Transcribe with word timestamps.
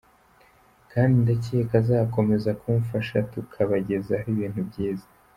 kandi 0.91 1.15
ndakeka 1.23 1.73
azakomeza 1.81 2.49
kumfasha 2.61 3.17
tukabagezaho 3.31 4.25
ibintu 4.33 4.61
byiza. 4.69 5.07